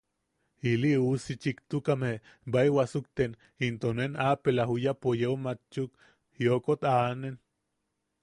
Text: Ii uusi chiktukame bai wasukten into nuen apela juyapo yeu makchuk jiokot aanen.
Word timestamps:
Ii 0.69 0.95
uusi 0.99 1.33
chiktukame 1.41 2.11
bai 2.51 2.69
wasukten 2.77 3.31
into 3.67 3.87
nuen 3.95 4.13
apela 4.29 4.63
juyapo 4.69 5.09
yeu 5.21 5.35
makchuk 5.45 5.91
jiokot 6.37 6.81
aanen. 6.95 7.35